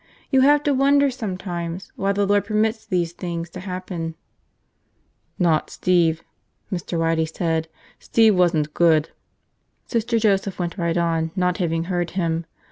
[0.31, 4.15] You have to wonder, sometimes, why the Lord permits these things to happen."
[5.37, 6.23] "Not Steve,"
[6.71, 6.97] Mr.
[6.97, 7.67] Waddy said.
[7.99, 9.11] "Steve wasn't good."
[9.85, 12.47] Sister Joseph went right on, not having heard him.